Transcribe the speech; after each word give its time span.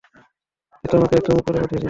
এ 0.83 0.87
তো 0.89 0.93
আমাকে 0.97 1.15
একদম 1.15 1.35
উপরে 1.37 1.57
পাঠিয়ে 1.57 1.69
দিবে। 1.69 1.79